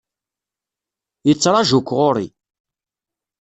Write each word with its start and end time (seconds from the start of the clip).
Yettraju-k 1.27 1.89
ɣur-i. 1.99 2.27